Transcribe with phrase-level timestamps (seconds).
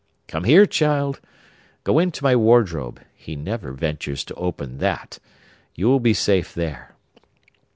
[0.27, 1.19] Come here, child;
[1.83, 5.19] go into my wardrobe: he never ventures to open that;
[5.75, 6.95] you will be safe there.